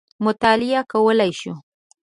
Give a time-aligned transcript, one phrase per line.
[0.25, 1.53] مطالعه کولای شو.